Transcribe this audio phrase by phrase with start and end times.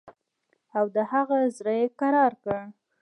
[0.77, 2.59] او د هغه زړه یې کرار کړ.